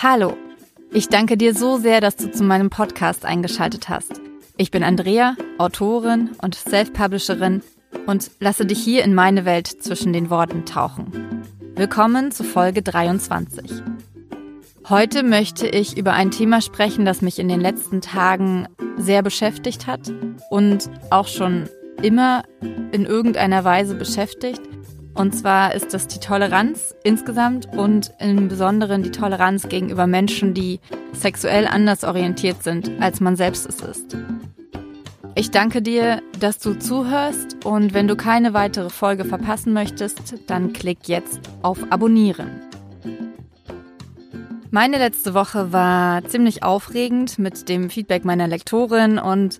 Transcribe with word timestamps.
Hallo, 0.00 0.36
ich 0.92 1.08
danke 1.08 1.36
dir 1.36 1.54
so 1.54 1.76
sehr, 1.76 2.00
dass 2.00 2.14
du 2.14 2.30
zu 2.30 2.44
meinem 2.44 2.70
Podcast 2.70 3.24
eingeschaltet 3.24 3.88
hast. 3.88 4.20
Ich 4.56 4.70
bin 4.70 4.84
Andrea, 4.84 5.34
Autorin 5.58 6.30
und 6.40 6.54
Self-Publisherin 6.54 7.62
und 8.06 8.30
lasse 8.38 8.64
dich 8.64 8.78
hier 8.78 9.02
in 9.02 9.12
meine 9.12 9.44
Welt 9.44 9.66
zwischen 9.66 10.12
den 10.12 10.30
Worten 10.30 10.64
tauchen. 10.64 11.42
Willkommen 11.74 12.30
zu 12.30 12.44
Folge 12.44 12.80
23. 12.80 13.72
Heute 14.88 15.24
möchte 15.24 15.66
ich 15.66 15.98
über 15.98 16.12
ein 16.12 16.30
Thema 16.30 16.60
sprechen, 16.60 17.04
das 17.04 17.20
mich 17.20 17.40
in 17.40 17.48
den 17.48 17.60
letzten 17.60 18.00
Tagen 18.00 18.68
sehr 18.98 19.24
beschäftigt 19.24 19.88
hat 19.88 20.12
und 20.48 20.88
auch 21.10 21.26
schon 21.26 21.68
immer 22.02 22.44
in 22.92 23.04
irgendeiner 23.04 23.64
Weise 23.64 23.96
beschäftigt. 23.96 24.60
Und 25.18 25.32
zwar 25.34 25.74
ist 25.74 25.94
das 25.94 26.06
die 26.06 26.20
Toleranz 26.20 26.94
insgesamt 27.02 27.66
und 27.76 28.12
im 28.20 28.46
Besonderen 28.46 29.02
die 29.02 29.10
Toleranz 29.10 29.68
gegenüber 29.68 30.06
Menschen, 30.06 30.54
die 30.54 30.78
sexuell 31.12 31.66
anders 31.66 32.04
orientiert 32.04 32.62
sind, 32.62 32.88
als 33.00 33.18
man 33.18 33.34
selbst 33.34 33.68
es 33.68 33.80
ist. 33.80 34.16
Ich 35.34 35.50
danke 35.50 35.82
dir, 35.82 36.22
dass 36.38 36.60
du 36.60 36.78
zuhörst 36.78 37.64
und 37.64 37.94
wenn 37.94 38.06
du 38.06 38.14
keine 38.14 38.54
weitere 38.54 38.90
Folge 38.90 39.24
verpassen 39.24 39.72
möchtest, 39.72 40.36
dann 40.46 40.72
klick 40.72 41.08
jetzt 41.08 41.40
auf 41.62 41.78
Abonnieren. 41.90 42.60
Meine 44.70 44.98
letzte 44.98 45.34
Woche 45.34 45.72
war 45.72 46.24
ziemlich 46.26 46.62
aufregend 46.62 47.40
mit 47.40 47.68
dem 47.68 47.90
Feedback 47.90 48.24
meiner 48.24 48.46
Lektorin 48.46 49.18
und 49.18 49.58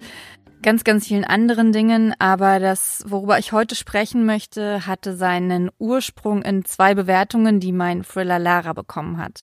ganz, 0.63 0.85
ganz 0.85 1.07
vielen 1.07 1.25
anderen 1.25 1.73
Dingen, 1.73 2.15
aber 2.19 2.59
das, 2.59 3.05
worüber 3.07 3.39
ich 3.39 3.53
heute 3.53 3.75
sprechen 3.75 4.27
möchte, 4.27 4.87
hatte 4.87 5.17
seinen 5.17 5.71
Ursprung 5.79 6.43
in 6.43 6.65
zwei 6.65 6.95
Bewertungen, 6.95 7.61
die 7.61 7.73
mein 7.73 8.03
Thriller 8.03 8.39
Lara 8.39 8.73
bekommen 8.73 9.19
hat. 9.19 9.41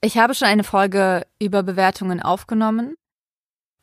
Ich 0.00 0.18
habe 0.18 0.34
schon 0.34 0.48
eine 0.48 0.64
Folge 0.64 1.26
über 1.40 1.62
Bewertungen 1.62 2.20
aufgenommen 2.20 2.94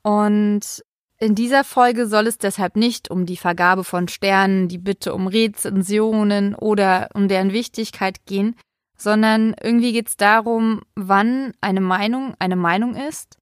und 0.03 0.83
in 1.19 1.35
dieser 1.35 1.63
Folge 1.63 2.07
soll 2.07 2.25
es 2.27 2.37
deshalb 2.39 2.75
nicht 2.75 3.11
um 3.11 3.25
die 3.25 3.37
Vergabe 3.37 3.83
von 3.83 4.07
Sternen, 4.07 4.67
die 4.67 4.79
Bitte 4.79 5.13
um 5.13 5.27
Rezensionen 5.27 6.55
oder 6.55 7.09
um 7.13 7.27
deren 7.27 7.53
Wichtigkeit 7.53 8.25
gehen, 8.25 8.55
sondern 8.97 9.55
irgendwie 9.61 9.93
geht 9.93 10.09
es 10.09 10.17
darum, 10.17 10.81
wann 10.95 11.53
eine 11.61 11.81
Meinung 11.81 12.35
eine 12.39 12.55
Meinung 12.55 12.95
ist 12.95 13.40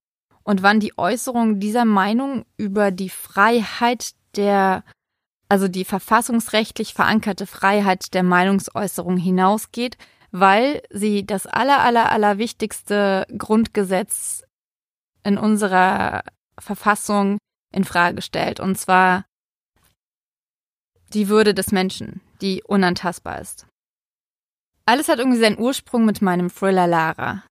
und 0.49 0.63
wann 0.63 0.79
die 0.79 0.97
Äußerung 0.97 1.59
dieser 1.59 1.85
Meinung 1.85 2.43
über 2.57 2.89
die 2.89 3.11
Freiheit 3.11 4.15
der, 4.35 4.83
also 5.47 5.67
die 5.67 5.85
verfassungsrechtlich 5.85 6.95
verankerte 6.95 7.45
Freiheit 7.45 8.15
der 8.15 8.23
Meinungsäußerung 8.23 9.17
hinausgeht, 9.17 9.95
weil 10.31 10.81
sie 10.89 11.23
das 11.23 11.45
aller, 11.45 11.81
aller, 11.81 12.11
aller 12.11 12.39
wichtigste 12.39 13.27
Grundgesetz 13.37 14.43
in 15.23 15.37
unserer 15.37 16.23
Verfassung 16.57 17.37
in 17.71 17.83
Frage 17.83 18.23
stellt, 18.23 18.59
und 18.59 18.75
zwar 18.75 19.25
die 21.13 21.29
Würde 21.29 21.53
des 21.53 21.71
Menschen, 21.71 22.21
die 22.41 22.63
unantastbar 22.63 23.39
ist. 23.39 23.67
Alles 24.87 25.09
hat 25.09 25.19
irgendwie 25.19 25.41
seinen 25.41 25.59
Ursprung 25.59 26.05
mit 26.05 26.23
meinem 26.23 26.49
Thriller 26.49 26.87
Lara. 26.87 27.43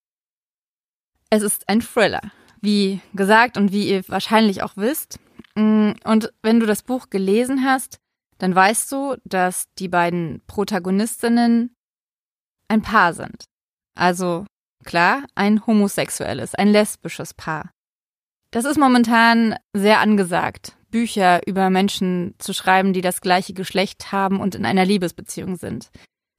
Es 1.30 1.44
ist 1.44 1.68
ein 1.68 1.80
Thriller 1.80 2.32
wie 2.60 3.00
gesagt 3.14 3.56
und 3.56 3.72
wie 3.72 3.88
ihr 3.88 4.02
wahrscheinlich 4.08 4.62
auch 4.62 4.76
wisst. 4.76 5.18
Mm, 5.54 5.92
und 6.04 6.32
wenn 6.42 6.60
du 6.60 6.66
das 6.66 6.82
Buch 6.82 7.10
gelesen 7.10 7.64
hast, 7.64 7.98
dann 8.38 8.54
weißt 8.54 8.90
du, 8.92 9.16
dass 9.24 9.66
die 9.78 9.88
beiden 9.88 10.42
Protagonistinnen 10.46 11.74
ein 12.68 12.82
Paar 12.82 13.12
sind. 13.12 13.44
Also 13.94 14.46
klar, 14.84 15.24
ein 15.34 15.66
homosexuelles, 15.66 16.54
ein 16.54 16.68
lesbisches 16.68 17.34
Paar. 17.34 17.70
Das 18.50 18.64
ist 18.64 18.78
momentan 18.78 19.56
sehr 19.74 20.00
angesagt, 20.00 20.76
Bücher 20.90 21.46
über 21.46 21.68
Menschen 21.68 22.34
zu 22.38 22.54
schreiben, 22.54 22.92
die 22.92 23.02
das 23.02 23.20
gleiche 23.20 23.52
Geschlecht 23.52 24.12
haben 24.12 24.40
und 24.40 24.54
in 24.54 24.64
einer 24.64 24.86
Liebesbeziehung 24.86 25.56
sind. 25.56 25.90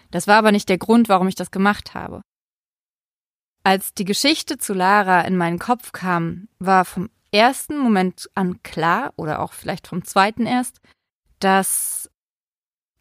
Das 0.10 0.26
war 0.26 0.38
aber 0.38 0.52
nicht 0.52 0.70
der 0.70 0.80
Grund, 0.80 1.08
warum 1.10 1.28
ich 1.28 1.36
das 1.36 1.52
gemacht 1.52 1.94
habe. 1.94 2.22
Als 3.70 3.94
die 3.94 4.04
Geschichte 4.04 4.58
zu 4.58 4.74
Lara 4.74 5.22
in 5.22 5.38
meinen 5.38 5.60
Kopf 5.60 5.92
kam, 5.92 6.48
war 6.58 6.86
vom 6.86 7.12
ersten 7.32 7.78
Moment 7.78 8.28
an 8.34 8.64
klar, 8.64 9.14
oder 9.16 9.44
auch 9.44 9.54
vielleicht 9.54 9.86
vom 9.86 10.04
zweiten 10.04 10.48
erst, 10.48 10.82
dass 11.38 12.10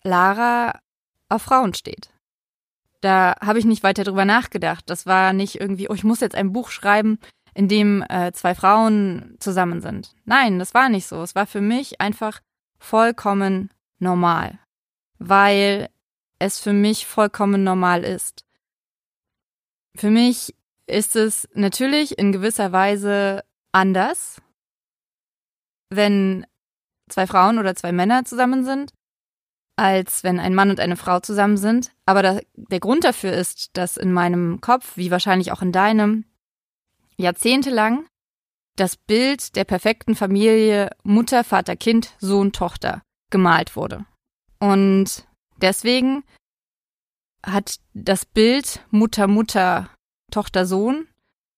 Lara 0.03 0.79
auf 1.31 1.41
Frauen 1.41 1.73
steht. 1.73 2.11
Da 3.01 3.34
habe 3.41 3.59
ich 3.59 3.65
nicht 3.65 3.83
weiter 3.83 4.05
drüber 4.05 4.27
nachgedacht. 4.27 4.91
Das 4.91 5.06
war 5.06 5.33
nicht 5.33 5.59
irgendwie, 5.59 5.89
oh, 5.89 5.95
ich 5.95 6.05
muss 6.05 6.21
jetzt 6.21 6.34
ein 6.34 6.53
Buch 6.53 6.69
schreiben, 6.69 7.19
in 7.55 7.69
dem 7.69 8.05
äh, 8.06 8.33
zwei 8.33 8.55
Frauen 8.55 9.39
zusammen 9.41 9.81
sind. 9.81 10.15
Nein, 10.27 10.59
das 10.59 10.75
war 10.75 10.91
nicht 10.91 11.06
so. 11.06 11.23
Es 11.23 11.35
war 11.35 11.47
für 11.47 11.62
mich 11.62 11.99
einfach 12.03 12.43
vollkommen 12.79 13.73
normal, 14.00 14.59
weil 15.19 15.89
es 16.39 16.61
für 16.61 16.75
mich 16.75 17.06
vollkommen 17.06 17.65
normal 17.65 18.05
ist. 18.05 18.45
Für 19.97 20.11
mich 20.11 20.55
ist 20.88 21.16
es 21.16 21.49
natürlich 21.54 22.19
in 22.19 22.32
gewisser 22.32 22.72
Weise 22.72 23.44
anders, 23.72 24.41
wenn 25.91 26.47
zwei 27.09 27.26
Frauen 27.26 27.59
oder 27.59 27.75
zwei 27.75 27.93
Männer 27.93 28.25
zusammen 28.25 28.65
sind, 28.65 28.93
als 29.76 30.25
wenn 30.25 30.41
ein 30.41 30.54
Mann 30.54 30.71
und 30.71 30.81
eine 30.81 30.97
Frau 30.97 31.21
zusammen 31.21 31.56
sind. 31.56 31.93
Aber 32.06 32.22
da, 32.22 32.41
der 32.54 32.81
Grund 32.81 33.04
dafür 33.04 33.32
ist, 33.32 33.76
dass 33.76 33.97
in 33.97 34.12
meinem 34.12 34.60
Kopf, 34.60 34.97
wie 34.97 35.10
wahrscheinlich 35.10 35.53
auch 35.53 35.62
in 35.62 35.72
deinem, 35.72 36.25
jahrzehntelang 37.16 38.06
das 38.76 38.97
Bild 38.97 39.56
der 39.56 39.65
perfekten 39.65 40.15
Familie 40.15 40.91
Mutter, 41.03 41.44
Vater, 41.44 41.76
Kind, 41.76 42.15
Sohn, 42.19 42.53
Tochter 42.53 43.03
gemalt 43.31 43.76
wurde. 43.76 44.05
Und 44.60 45.26
deswegen 45.56 46.25
hat 47.44 47.76
das 47.94 48.25
Bild 48.25 48.84
Mutter, 48.91 49.26
Mutter, 49.26 49.91
Tochter, 50.31 50.66
Sohn 50.66 51.06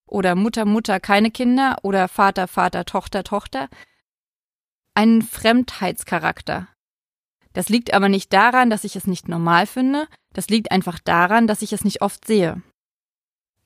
oder 0.06 0.34
Mutter, 0.34 0.64
Mutter, 0.64 1.00
keine 1.00 1.30
Kinder 1.30 1.76
oder 1.82 2.08
Vater, 2.08 2.48
Vater, 2.48 2.84
Tochter, 2.84 3.24
Tochter 3.24 3.68
einen 4.94 5.22
Fremdheitscharakter. 5.22 6.68
Das 7.52 7.68
liegt 7.68 7.94
aber 7.94 8.08
nicht 8.08 8.32
daran, 8.32 8.70
dass 8.70 8.84
ich 8.84 8.96
es 8.96 9.06
nicht 9.06 9.28
normal 9.28 9.66
finde, 9.66 10.06
das 10.32 10.48
liegt 10.48 10.70
einfach 10.70 10.98
daran, 10.98 11.46
dass 11.46 11.62
ich 11.62 11.72
es 11.72 11.84
nicht 11.84 12.02
oft 12.02 12.26
sehe. 12.26 12.62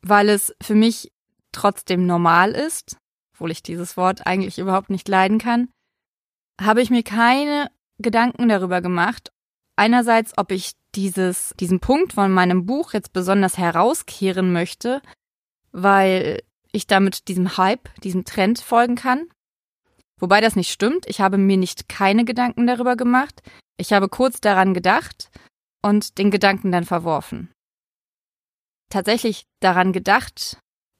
Weil 0.00 0.28
es 0.28 0.54
für 0.62 0.74
mich 0.74 1.12
trotzdem 1.52 2.06
normal 2.06 2.52
ist, 2.52 2.96
obwohl 3.34 3.50
ich 3.50 3.62
dieses 3.62 3.96
Wort 3.96 4.26
eigentlich 4.26 4.58
überhaupt 4.58 4.90
nicht 4.90 5.08
leiden 5.08 5.38
kann, 5.38 5.68
habe 6.60 6.82
ich 6.82 6.90
mir 6.90 7.02
keine 7.02 7.70
Gedanken 7.98 8.48
darüber 8.48 8.80
gemacht, 8.80 9.32
einerseits, 9.76 10.36
ob 10.38 10.52
ich 10.52 10.72
dieses, 10.96 11.54
diesen 11.58 11.80
Punkt 11.80 12.14
von 12.14 12.30
meinem 12.30 12.66
Buch 12.66 12.92
jetzt 12.92 13.12
besonders 13.12 13.58
herauskehren 13.58 14.52
möchte, 14.52 15.02
weil 15.72 16.42
ich 16.72 16.86
damit 16.86 17.28
diesem 17.28 17.56
Hype, 17.56 17.88
diesem 18.02 18.24
Trend 18.24 18.60
folgen 18.60 18.96
kann. 18.96 19.28
Wobei 20.18 20.40
das 20.40 20.56
nicht 20.56 20.70
stimmt. 20.70 21.06
Ich 21.06 21.20
habe 21.20 21.38
mir 21.38 21.56
nicht 21.56 21.88
keine 21.88 22.24
Gedanken 22.24 22.66
darüber 22.66 22.96
gemacht. 22.96 23.42
Ich 23.76 23.92
habe 23.92 24.08
kurz 24.08 24.40
daran 24.40 24.74
gedacht 24.74 25.30
und 25.82 26.18
den 26.18 26.30
Gedanken 26.30 26.72
dann 26.72 26.84
verworfen. 26.84 27.52
Tatsächlich 28.90 29.44
daran 29.60 29.92
gedacht, 29.92 30.58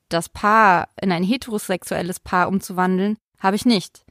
das 0.09 0.29
Paar 0.29 0.89
in 1.01 1.13
ein 1.13 1.23
heterosexuelles 1.23 2.21
Paar 2.21 2.49
umzuwandeln, 2.49 3.17
habe 3.39 3.57
ich 3.57 3.65
nicht. 3.65 4.05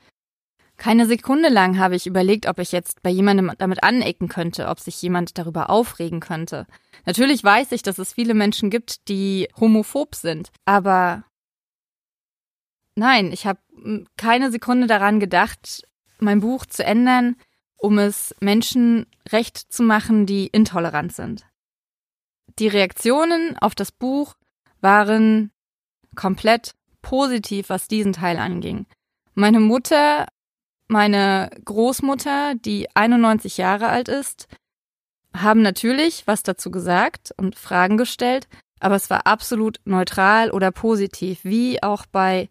Keine 0.84 1.06
Sekunde 1.06 1.48
lang 1.48 1.80
habe 1.80 1.96
ich 1.96 2.08
überlegt, 2.08 2.46
ob 2.46 2.60
ich 2.60 2.74
jetzt 2.74 3.02
bei 3.04 3.10
jemandem 3.10 3.54
damit 3.58 3.86
anecken 3.86 4.28
könnte, 4.28 4.68
ob 4.68 4.82
sich 4.82 5.02
jemand 5.02 5.38
darüber 5.38 5.70
aufregen 5.70 6.20
könnte. 6.20 6.68
Natürlich 7.06 7.42
weiß 7.42 7.72
ich, 7.72 7.84
dass 7.84 8.00
es 8.00 8.12
viele 8.12 8.34
Menschen 8.34 8.70
gibt, 8.70 9.08
die 9.08 9.48
homophob 9.58 10.14
sind, 10.14 10.50
aber 10.66 11.24
nein, 12.96 13.32
ich 13.32 13.46
habe 13.46 13.62
keine 14.18 14.52
Sekunde 14.52 14.88
daran 14.88 15.22
gedacht, 15.22 15.88
mein 16.20 16.42
Buch 16.42 16.66
zu 16.66 16.84
ändern, 16.84 17.38
um 17.78 17.98
es 17.98 18.36
Menschen 18.42 19.06
recht 19.32 19.58
zu 19.58 19.84
machen, 19.84 20.26
die 20.26 20.48
intolerant 20.48 21.14
sind. 21.14 21.46
Die 22.60 22.68
Reaktionen 22.68 23.58
auf 23.58 23.74
das 23.74 23.94
Buch 23.94 24.36
waren 24.82 25.54
komplett 26.18 26.76
positiv, 27.02 27.70
was 27.70 27.88
diesen 27.88 28.12
Teil 28.12 28.38
anging. 28.38 28.86
Meine 29.34 29.62
Mutter 29.62 30.28
meine 30.88 31.50
Großmutter, 31.66 32.56
die 32.56 32.88
91 32.96 33.58
Jahre 33.58 33.88
alt 33.88 34.10
ist, 34.10 34.48
haben 35.36 35.62
natürlich 35.62 36.28
was 36.28 36.44
dazu 36.44 36.72
gesagt 36.72 37.34
und 37.38 37.56
Fragen 37.56 37.98
gestellt, 37.98 38.48
aber 38.80 38.96
es 38.96 39.10
war 39.10 39.26
absolut 39.26 39.80
neutral 39.86 40.52
oder 40.52 40.72
positiv, 40.72 41.40
wie 41.44 41.82
auch 41.82 42.06
bei 42.06 42.50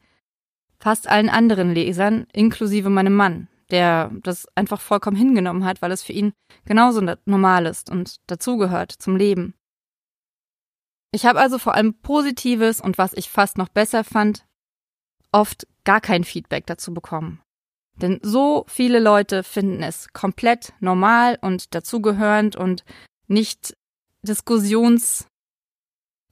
fast 0.79 1.09
allen 1.09 1.29
anderen 1.29 1.75
Lesern, 1.75 2.27
inklusive 2.33 2.91
meinem 2.91 3.15
Mann, 3.15 3.49
der 3.71 4.11
das 4.23 4.49
einfach 4.57 4.81
vollkommen 4.81 5.17
hingenommen 5.17 5.65
hat, 5.65 5.83
weil 5.83 5.93
es 5.93 6.03
für 6.03 6.13
ihn 6.13 6.33
genauso 6.65 7.01
normal 7.25 7.67
ist 7.67 7.91
und 7.91 8.17
dazugehört 8.27 8.91
zum 8.91 9.17
Leben. 9.17 9.55
Ich 11.15 11.27
habe 11.27 11.39
also 11.39 11.59
vor 11.59 11.75
allem 11.75 12.01
Positives 12.01 12.81
und 12.81 12.97
was 12.97 13.13
ich 13.13 13.29
fast 13.29 13.59
noch 13.59 13.69
besser 13.69 14.03
fand, 14.03 14.47
oft 15.31 15.67
gar 15.85 16.01
kein 16.01 16.25
Feedback 16.25 16.67
dazu 16.67 16.95
bekommen. 16.95 17.42
Denn 17.97 18.21
so 18.23 18.65
viele 18.69 19.01
Leute 19.01 19.43
finden 19.43 19.83
es 19.83 20.13
komplett 20.13 20.73
normal 20.81 21.39
und 21.41 21.75
dazugehörend 21.75 22.57
und 22.57 22.85
nicht 23.29 23.77
diskussions, 24.23 25.27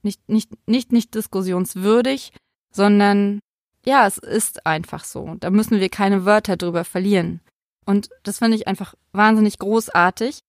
nicht, 0.03 0.29
nicht, 0.29 0.51
nicht, 0.67 0.93
nicht 0.93 1.15
diskussionswürdig, 1.15 2.33
sondern 2.73 3.41
ja, 3.85 4.07
es 4.07 4.19
ist 4.19 4.67
einfach 4.67 5.05
so. 5.05 5.37
Da 5.41 5.51
müssen 5.51 5.81
wir 5.81 5.89
keine 5.89 6.25
Wörter 6.25 6.57
drüber 6.57 6.85
verlieren. 6.85 7.41
Und 7.87 8.11
das 8.23 8.39
finde 8.39 8.57
ich 8.57 8.69
einfach 8.69 8.95
wahnsinnig 9.12 9.59
großartig. 9.59 10.41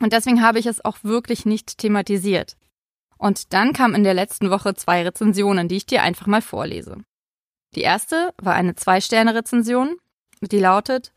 Und 0.00 0.12
deswegen 0.12 0.42
habe 0.42 0.58
ich 0.58 0.66
es 0.66 0.84
auch 0.84 0.98
wirklich 1.02 1.44
nicht 1.44 1.78
thematisiert. 1.78 2.56
Und 3.18 3.52
dann 3.52 3.74
kamen 3.74 3.94
in 3.94 4.04
der 4.04 4.14
letzten 4.14 4.50
Woche 4.50 4.74
zwei 4.74 5.02
Rezensionen, 5.02 5.68
die 5.68 5.76
ich 5.76 5.86
dir 5.86 6.02
einfach 6.02 6.26
mal 6.26 6.40
vorlese. 6.40 7.02
Die 7.74 7.82
erste 7.82 8.32
war 8.38 8.54
eine 8.54 8.74
Zwei-Sterne-Rezension, 8.74 9.96
die 10.48 10.58
lautet, 10.58 11.12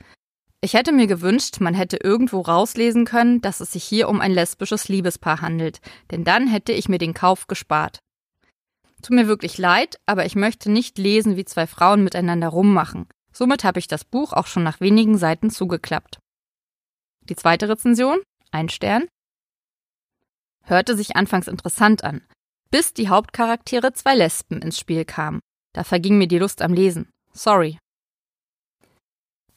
ich 0.64 0.76
hätte 0.76 0.94
mir 0.94 1.08
gewünscht, 1.08 1.60
man 1.60 1.74
hätte 1.74 1.98
irgendwo 1.98 2.40
rauslesen 2.40 3.04
können, 3.04 3.42
dass 3.42 3.60
es 3.60 3.74
sich 3.74 3.84
hier 3.84 4.08
um 4.08 4.22
ein 4.22 4.32
lesbisches 4.32 4.88
Liebespaar 4.88 5.42
handelt, 5.42 5.82
denn 6.10 6.24
dann 6.24 6.48
hätte 6.48 6.72
ich 6.72 6.88
mir 6.88 7.00
den 7.00 7.14
Kauf 7.14 7.48
gespart. 7.48 8.00
Tut 9.02 9.14
mir 9.14 9.28
wirklich 9.28 9.58
leid, 9.58 9.98
aber 10.06 10.26
ich 10.26 10.36
möchte 10.38 10.72
nicht 10.72 10.98
lesen, 10.98 11.36
wie 11.36 11.44
zwei 11.44 11.68
Frauen 11.68 12.02
miteinander 12.02 12.48
rummachen. 12.48 13.10
Somit 13.34 13.66
habe 13.66 13.78
ich 13.78 13.90
das 13.90 14.06
Buch 14.06 14.32
auch 14.32 14.48
schon 14.48 14.64
nach 14.64 14.80
wenigen 14.80 15.18
Seiten 15.18 15.50
zugeklappt. 15.50 16.20
Die 17.28 17.36
zweite 17.36 17.68
Rezension, 17.68 18.22
ein 18.52 18.70
Stern, 18.70 19.10
hörte 20.62 20.96
sich 20.96 21.18
anfangs 21.18 21.50
interessant 21.50 22.06
an, 22.06 22.22
bis 22.72 22.94
die 22.94 23.10
Hauptcharaktere 23.10 23.92
zwei 23.92 24.16
Lesben 24.16 24.62
ins 24.62 24.80
Spiel 24.80 25.04
kamen. 25.04 25.42
Da 25.74 25.84
verging 25.84 26.18
mir 26.18 26.30
die 26.30 26.40
Lust 26.40 26.62
am 26.62 26.74
Lesen. 26.74 27.10
Sorry. 27.34 27.80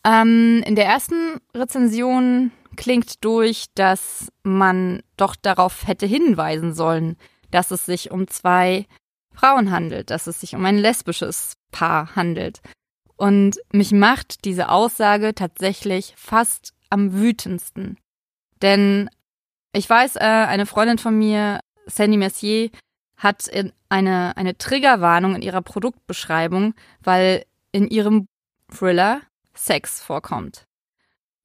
Ähm, 0.06 0.62
in 0.64 0.76
der 0.76 0.86
ersten 0.86 1.40
Rezension 1.52 2.52
klingt 2.76 3.24
durch, 3.24 3.66
dass 3.74 4.30
man 4.44 5.02
doch 5.16 5.34
darauf 5.34 5.88
hätte 5.88 6.06
hinweisen 6.06 6.74
sollen, 6.74 7.16
dass 7.50 7.72
es 7.72 7.86
sich 7.86 8.12
um 8.12 8.28
zwei 8.28 8.86
Frauen 9.34 9.72
handelt, 9.72 10.10
dass 10.10 10.28
es 10.28 10.40
sich 10.40 10.54
um 10.54 10.64
ein 10.64 10.78
lesbisches 10.78 11.54
Paar 11.72 12.14
handelt. 12.14 12.60
Und 13.16 13.58
mich 13.72 13.92
macht 13.92 14.44
diese 14.44 14.68
Aussage 14.68 15.34
tatsächlich 15.34 16.14
fast 16.16 16.72
am 16.88 17.14
wütendsten. 17.14 17.98
Denn 18.62 19.10
ich 19.72 19.90
weiß, 19.90 20.16
äh, 20.16 20.20
eine 20.20 20.66
Freundin 20.66 20.98
von 20.98 21.18
mir, 21.18 21.60
Sandy 21.86 22.16
Mercier, 22.16 22.70
hat 23.16 23.50
eine, 23.88 24.36
eine 24.36 24.56
Triggerwarnung 24.56 25.34
in 25.34 25.42
ihrer 25.42 25.62
Produktbeschreibung, 25.62 26.74
weil 27.02 27.44
in 27.72 27.88
ihrem 27.88 28.28
Thriller 28.70 29.22
Sex 29.56 30.00
vorkommt. 30.00 30.66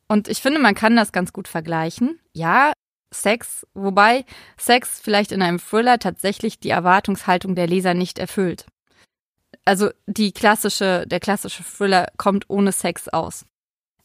Und 0.07 0.27
ich 0.27 0.41
finde, 0.41 0.59
man 0.59 0.75
kann 0.75 0.95
das 0.95 1.11
ganz 1.11 1.33
gut 1.33 1.47
vergleichen. 1.47 2.19
Ja, 2.33 2.73
Sex, 3.13 3.65
wobei 3.73 4.25
Sex 4.57 4.99
vielleicht 5.01 5.31
in 5.31 5.41
einem 5.41 5.59
Thriller 5.59 5.99
tatsächlich 5.99 6.59
die 6.59 6.69
Erwartungshaltung 6.69 7.55
der 7.55 7.67
Leser 7.67 7.93
nicht 7.93 8.19
erfüllt. 8.19 8.65
Also 9.65 9.91
die 10.07 10.31
klassische, 10.31 11.05
der 11.07 11.19
klassische 11.19 11.63
Thriller 11.63 12.07
kommt 12.17 12.49
ohne 12.49 12.71
Sex 12.71 13.09
aus. 13.09 13.45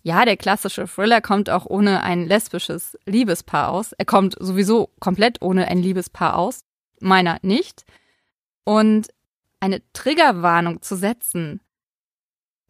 Ja, 0.02 0.24
der 0.24 0.36
klassische 0.36 0.86
Thriller 0.86 1.20
kommt 1.20 1.50
auch 1.50 1.66
ohne 1.66 2.02
ein 2.02 2.26
lesbisches 2.26 2.96
Liebespaar 3.06 3.70
aus. 3.70 3.92
Er 3.92 4.04
kommt 4.04 4.36
sowieso 4.38 4.90
komplett 5.00 5.42
ohne 5.42 5.66
ein 5.66 5.78
Liebespaar 5.78 6.36
aus. 6.36 6.60
Meiner 7.00 7.38
nicht. 7.42 7.84
Und 8.64 9.08
eine 9.58 9.82
Triggerwarnung 9.92 10.82
zu 10.82 10.96
setzen, 10.96 11.60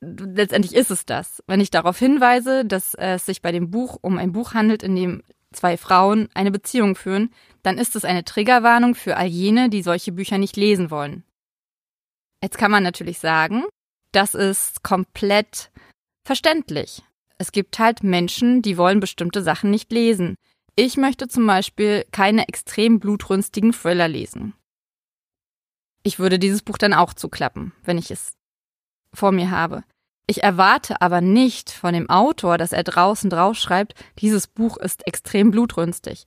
letztendlich 0.06 0.74
ist 0.74 0.90
es 0.90 1.06
das. 1.06 1.42
Wenn 1.46 1.60
ich 1.60 1.70
darauf 1.70 1.98
hinweise, 1.98 2.64
dass 2.64 2.94
es 2.94 3.26
sich 3.26 3.42
bei 3.42 3.52
dem 3.52 3.70
Buch 3.70 3.98
um 4.00 4.18
ein 4.18 4.32
Buch 4.32 4.54
handelt, 4.54 4.82
in 4.82 4.96
dem 4.96 5.22
zwei 5.52 5.76
Frauen 5.76 6.28
eine 6.34 6.50
Beziehung 6.50 6.96
führen, 6.96 7.30
dann 7.62 7.78
ist 7.78 7.96
es 7.96 8.04
eine 8.04 8.24
Triggerwarnung 8.24 8.94
für 8.94 9.16
all 9.16 9.26
jene, 9.26 9.68
die 9.68 9.82
solche 9.82 10.12
Bücher 10.12 10.38
nicht 10.38 10.56
lesen 10.56 10.90
wollen. 10.90 11.24
Jetzt 12.42 12.58
kann 12.58 12.70
man 12.70 12.82
natürlich 12.82 13.18
sagen, 13.18 13.64
das 14.12 14.34
ist 14.34 14.82
komplett 14.82 15.70
verständlich. 16.24 17.02
Es 17.38 17.52
gibt 17.52 17.78
halt 17.78 18.02
Menschen, 18.02 18.62
die 18.62 18.78
wollen 18.78 19.00
bestimmte 19.00 19.42
Sachen 19.42 19.70
nicht 19.70 19.92
lesen. 19.92 20.36
Ich 20.74 20.96
möchte 20.96 21.28
zum 21.28 21.46
Beispiel 21.46 22.04
keine 22.12 22.48
extrem 22.48 23.00
blutrünstigen 23.00 23.72
Thriller 23.72 24.08
lesen. 24.08 24.54
Ich 26.02 26.18
würde 26.18 26.38
dieses 26.38 26.62
Buch 26.62 26.78
dann 26.78 26.92
auch 26.94 27.14
zuklappen, 27.14 27.72
wenn 27.82 27.98
ich 27.98 28.10
es 28.10 28.34
vor 29.12 29.32
mir 29.32 29.50
habe. 29.50 29.82
Ich 30.28 30.42
erwarte 30.42 31.00
aber 31.00 31.20
nicht 31.20 31.70
von 31.70 31.94
dem 31.94 32.10
Autor, 32.10 32.58
dass 32.58 32.72
er 32.72 32.82
draußen 32.82 33.30
draufschreibt, 33.30 33.94
dieses 34.18 34.48
Buch 34.48 34.76
ist 34.76 35.06
extrem 35.06 35.52
blutrünstig. 35.52 36.26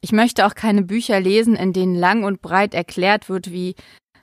Ich 0.00 0.12
möchte 0.12 0.46
auch 0.46 0.54
keine 0.54 0.82
Bücher 0.82 1.20
lesen, 1.20 1.54
in 1.54 1.72
denen 1.72 1.94
lang 1.94 2.24
und 2.24 2.42
breit 2.42 2.74
erklärt 2.74 3.28
wird, 3.28 3.52
wie 3.52 3.76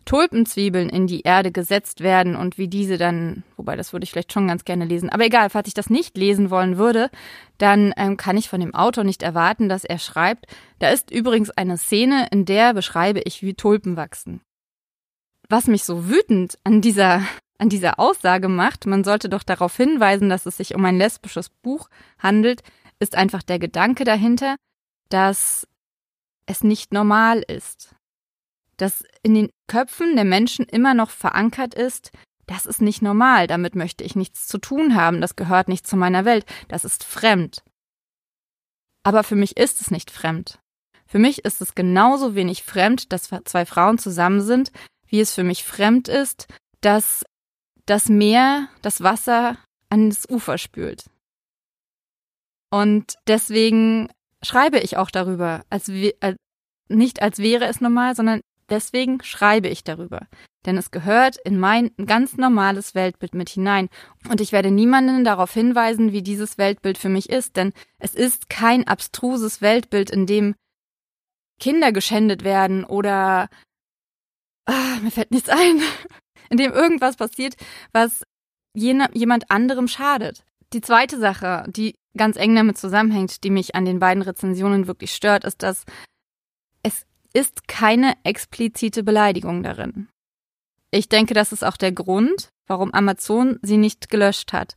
Tulpenzwiebeln 0.05 0.89
in 0.89 1.07
die 1.07 1.21
Erde 1.21 1.51
gesetzt 1.51 2.01
werden 2.01 2.35
und 2.35 2.57
wie 2.57 2.67
diese 2.67 2.97
dann, 2.97 3.43
wobei 3.57 3.75
das 3.75 3.91
würde 3.91 4.03
ich 4.03 4.11
vielleicht 4.11 4.31
schon 4.31 4.47
ganz 4.47 4.63
gerne 4.63 4.85
lesen, 4.85 5.09
aber 5.09 5.25
egal, 5.25 5.49
falls 5.49 5.67
ich 5.67 5.73
das 5.73 5.89
nicht 5.89 6.15
lesen 6.15 6.51
wollen 6.51 6.77
würde, 6.77 7.09
dann 7.57 7.93
ähm, 7.97 8.15
kann 8.15 8.37
ich 8.37 8.47
von 8.47 8.59
dem 8.59 8.75
Autor 8.75 9.03
nicht 9.03 9.23
erwarten, 9.23 9.67
dass 9.67 9.83
er 9.83 9.97
schreibt, 9.97 10.45
da 10.79 10.89
ist 10.89 11.11
übrigens 11.11 11.49
eine 11.49 11.77
Szene, 11.77 12.27
in 12.31 12.45
der 12.45 12.73
beschreibe 12.73 13.21
ich, 13.21 13.41
wie 13.41 13.55
Tulpen 13.55 13.97
wachsen. 13.97 14.41
Was 15.49 15.67
mich 15.67 15.83
so 15.83 16.07
wütend 16.07 16.59
an 16.63 16.81
dieser 16.81 17.21
an 17.57 17.69
dieser 17.69 17.99
Aussage 17.99 18.49
macht, 18.49 18.85
man 18.85 19.03
sollte 19.03 19.29
doch 19.29 19.43
darauf 19.43 19.75
hinweisen, 19.77 20.29
dass 20.29 20.45
es 20.45 20.57
sich 20.57 20.75
um 20.75 20.83
ein 20.85 20.97
lesbisches 20.97 21.49
Buch 21.49 21.89
handelt, 22.19 22.63
ist 22.99 23.15
einfach 23.15 23.43
der 23.43 23.59
Gedanke 23.59 24.03
dahinter, 24.03 24.55
dass 25.09 25.67
es 26.45 26.63
nicht 26.63 26.93
normal 26.93 27.43
ist. 27.47 27.95
Dass 28.77 29.03
in 29.23 29.35
den 29.35 29.49
Köpfen 29.67 30.15
der 30.15 30.25
Menschen 30.25 30.65
immer 30.65 30.93
noch 30.93 31.09
verankert 31.09 31.73
ist, 31.73 32.11
das 32.45 32.65
ist 32.65 32.81
nicht 32.81 33.01
normal, 33.01 33.47
damit 33.47 33.75
möchte 33.75 34.03
ich 34.03 34.15
nichts 34.15 34.47
zu 34.47 34.57
tun 34.57 34.95
haben, 34.95 35.21
das 35.21 35.35
gehört 35.35 35.67
nicht 35.67 35.87
zu 35.87 35.97
meiner 35.97 36.25
Welt, 36.25 36.45
das 36.67 36.85
ist 36.85 37.03
fremd. 37.03 37.63
Aber 39.03 39.23
für 39.23 39.35
mich 39.35 39.57
ist 39.57 39.81
es 39.81 39.91
nicht 39.91 40.11
fremd. 40.11 40.59
Für 41.07 41.19
mich 41.19 41.45
ist 41.45 41.61
es 41.61 41.75
genauso 41.75 42.35
wenig 42.35 42.63
fremd, 42.63 43.11
dass 43.13 43.29
zwei 43.45 43.65
Frauen 43.65 43.97
zusammen 43.97 44.41
sind, 44.41 44.71
wie 45.07 45.19
es 45.21 45.33
für 45.33 45.43
mich 45.43 45.63
fremd 45.63 46.07
ist, 46.07 46.47
dass 46.81 47.23
das 47.85 48.09
Meer 48.09 48.67
das 48.81 49.01
Wasser 49.01 49.57
ans 49.89 50.27
Ufer 50.29 50.57
spült. 50.57 51.05
Und 52.71 53.15
deswegen 53.27 54.09
schreibe 54.41 54.79
ich 54.79 54.97
auch 54.97 55.11
darüber, 55.11 55.63
als, 55.69 55.89
als 56.19 56.37
nicht 56.89 57.21
als 57.21 57.39
wäre 57.39 57.65
es 57.65 57.81
normal, 57.81 58.15
sondern 58.15 58.41
deswegen 58.69 59.21
schreibe 59.23 59.69
ich 59.69 59.83
darüber. 59.83 60.27
Denn 60.65 60.77
es 60.77 60.91
gehört 60.91 61.37
in 61.45 61.59
mein 61.59 61.91
ganz 62.05 62.37
normales 62.37 62.95
Weltbild 62.95 63.35
mit 63.35 63.49
hinein. 63.49 63.89
Und 64.29 64.41
ich 64.41 64.51
werde 64.51 64.71
niemanden 64.71 65.23
darauf 65.23 65.53
hinweisen, 65.53 66.11
wie 66.11 66.23
dieses 66.23 66.57
Weltbild 66.57 66.97
für 66.97 67.09
mich 67.09 67.29
ist, 67.29 67.55
denn 67.55 67.71
es 67.99 68.15
ist 68.15 68.49
kein 68.49 68.87
abstruses 68.87 69.61
Weltbild, 69.61 70.09
in 70.09 70.25
dem 70.25 70.55
Kinder 71.59 71.91
geschändet 71.91 72.43
werden 72.43 72.83
oder 72.83 73.49
ah, 74.65 74.97
mir 75.01 75.11
fällt 75.11 75.31
nichts 75.31 75.49
ein 75.49 75.81
in 76.49 76.57
dem 76.57 76.71
irgendwas 76.71 77.15
passiert, 77.15 77.55
was 77.91 78.23
jene, 78.73 79.09
jemand 79.13 79.49
anderem 79.49 79.87
schadet. 79.87 80.43
Die 80.73 80.81
zweite 80.81 81.19
Sache, 81.19 81.65
die 81.67 81.95
ganz 82.17 82.37
eng 82.37 82.55
damit 82.55 82.77
zusammenhängt, 82.77 83.43
die 83.43 83.49
mich 83.49 83.75
an 83.75 83.85
den 83.85 83.99
beiden 83.99 84.23
Rezensionen 84.23 84.87
wirklich 84.87 85.13
stört, 85.13 85.43
ist, 85.43 85.63
dass 85.63 85.85
es 86.83 87.05
ist 87.33 87.67
keine 87.67 88.13
explizite 88.23 89.03
Beleidigung 89.03 89.61
darin. 89.61 90.07
Ich 90.91 91.09
denke, 91.09 91.33
das 91.33 91.51
ist 91.51 91.63
auch 91.63 91.75
der 91.75 91.91
Grund, 91.91 92.49
warum 92.67 92.93
Amazon 92.93 93.59
sie 93.61 93.77
nicht 93.77 94.09
gelöscht 94.09 94.53
hat. 94.53 94.75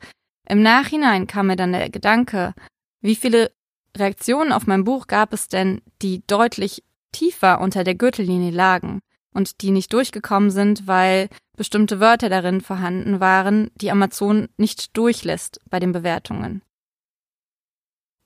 Im 0.49 0.63
Nachhinein 0.63 1.27
kam 1.27 1.47
mir 1.47 1.57
dann 1.57 1.73
der 1.73 1.91
Gedanke, 1.91 2.55
wie 3.01 3.15
viele 3.15 3.53
Reaktionen 3.97 4.53
auf 4.53 4.67
mein 4.67 4.85
Buch 4.85 5.07
gab 5.07 5.33
es 5.33 5.49
denn, 5.49 5.81
die 6.03 6.27
deutlich 6.27 6.83
tiefer 7.13 7.61
unter 7.61 7.85
der 7.85 7.95
Gürtellinie 7.95 8.51
lagen 8.51 9.01
und 9.33 9.63
die 9.63 9.71
nicht 9.71 9.93
durchgekommen 9.93 10.51
sind, 10.51 10.87
weil 10.87 11.29
bestimmte 11.59 12.01
Wörter 12.01 12.31
darin 12.31 12.63
vorhanden 12.63 13.21
waren, 13.21 13.71
die 13.75 13.91
Amazon 13.91 14.49
nicht 14.57 14.97
durchlässt 14.97 15.61
bei 15.69 15.79
den 15.79 15.93
Bewertungen. 15.93 16.63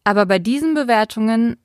Aber 0.05 0.27
bei 0.27 0.39
diesen 0.39 0.75
Bewertungen 0.75 1.57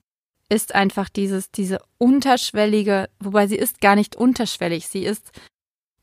ist 0.48 0.74
einfach 0.74 1.08
dieses, 1.08 1.50
diese 1.50 1.80
unterschwellige, 1.98 3.08
wobei 3.20 3.46
sie 3.46 3.56
ist 3.56 3.80
gar 3.80 3.94
nicht 3.94 4.16
unterschwellig, 4.16 4.88
sie 4.88 5.04
ist 5.04 5.30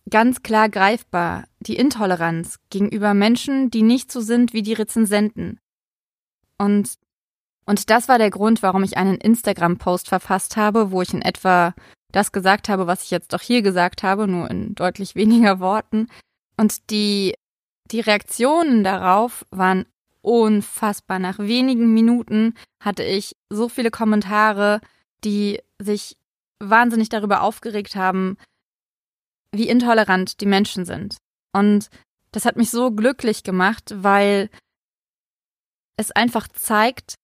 ganz 0.10 0.44
klar 0.44 0.70
greifbar, 0.70 1.46
die 1.60 1.78
Intoleranz 1.78 2.60
gegenüber 2.70 3.14
Menschen, 3.14 3.72
die 3.72 3.82
nicht 3.82 4.12
so 4.12 4.22
sind 4.22 4.54
wie 4.54 4.62
die 4.62 4.74
Rezensenten. 4.74 5.60
Und, 6.60 6.96
und 7.66 7.90
das 7.90 8.08
war 8.08 8.20
der 8.20 8.30
Grund, 8.30 8.62
warum 8.62 8.84
ich 8.84 8.98
einen 8.98 9.18
Instagram-Post 9.18 10.08
verfasst 10.08 10.58
habe, 10.58 10.92
wo 10.92 11.02
ich 11.02 11.14
in 11.14 11.24
etwa 11.24 11.74
das 12.16 12.32
gesagt 12.32 12.70
habe, 12.70 12.88
was 12.88 13.04
ich 13.04 13.12
jetzt 13.12 13.34
doch 13.34 13.42
hier 13.42 13.62
gesagt 13.62 14.02
habe, 14.02 14.28
nur 14.28 14.50
in 14.50 14.74
deutlich 14.74 15.16
weniger 15.16 15.60
Worten. 15.60 16.08
Und 16.58 16.90
die, 16.90 17.36
die 17.92 18.00
Reaktionen 18.00 18.84
darauf 18.84 19.46
waren 19.52 19.86
unfassbar. 20.22 21.20
Nach 21.20 21.38
wenigen 21.40 21.94
Minuten 21.94 22.56
hatte 22.82 23.04
ich 23.04 23.36
so 23.50 23.68
viele 23.68 23.92
Kommentare, 23.92 24.80
die 25.24 25.60
sich 25.80 26.18
wahnsinnig 26.60 27.10
darüber 27.10 27.42
aufgeregt 27.42 27.96
haben, 27.96 28.38
wie 29.52 29.68
intolerant 29.68 30.40
die 30.40 30.46
Menschen 30.46 30.86
sind. 30.86 31.18
Und 31.52 31.90
das 32.32 32.46
hat 32.46 32.56
mich 32.56 32.72
so 32.72 32.92
glücklich 32.92 33.44
gemacht, 33.44 33.94
weil 33.96 34.50
es 35.98 36.12
einfach 36.12 36.48
zeigt, 36.48 37.16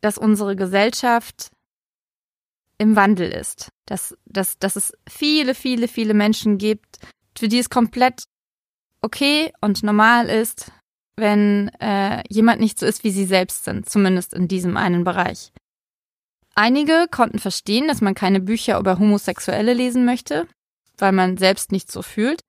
dass 0.00 0.18
unsere 0.18 0.56
Gesellschaft 0.56 1.50
im 2.78 2.96
Wandel 2.96 3.30
ist. 3.30 3.68
Dass, 3.86 4.16
dass, 4.24 4.58
dass 4.58 4.76
es 4.76 4.92
viele, 5.08 5.54
viele, 5.54 5.88
viele 5.88 6.14
Menschen 6.14 6.58
gibt, 6.58 6.98
für 7.36 7.48
die 7.48 7.58
es 7.58 7.70
komplett 7.70 8.24
okay 9.02 9.52
und 9.60 9.82
normal 9.82 10.28
ist, 10.28 10.72
wenn 11.16 11.68
äh, 11.80 12.22
jemand 12.28 12.60
nicht 12.60 12.78
so 12.78 12.86
ist, 12.86 13.04
wie 13.04 13.10
sie 13.10 13.24
selbst 13.24 13.64
sind, 13.64 13.88
zumindest 13.88 14.34
in 14.34 14.48
diesem 14.48 14.76
einen 14.76 15.04
Bereich. 15.04 15.52
Einige 16.54 17.06
konnten 17.10 17.38
verstehen, 17.38 17.88
dass 17.88 18.00
man 18.00 18.14
keine 18.14 18.40
Bücher 18.40 18.78
über 18.78 18.98
Homosexuelle 18.98 19.74
lesen 19.74 20.04
möchte, 20.04 20.46
weil 20.98 21.12
man 21.12 21.36
selbst 21.36 21.72
nicht 21.72 21.92
so 21.92 22.02
fühlt, 22.02 22.40